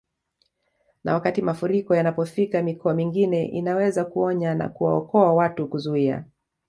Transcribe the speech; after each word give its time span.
Na 1.03 1.13
wakati 1.13 1.41
mafuriko 1.41 1.95
yanapofika 1.95 2.63
mikoa 2.63 2.93
mingine 2.93 3.45
inaweza 3.45 4.05
kuonya 4.05 4.55
na 4.55 4.69
kuwaokoa 4.69 5.33
watu 5.33 5.67
kuzuia 5.67 6.23